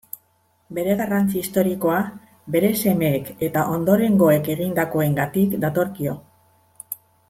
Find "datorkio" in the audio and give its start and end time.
5.69-6.21